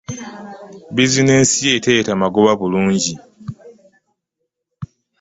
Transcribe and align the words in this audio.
Bizinesi 0.95 1.57
ye 1.69 1.81
teleeta 1.83 2.13
magoba 2.21 2.51
bulungi. 2.59 3.13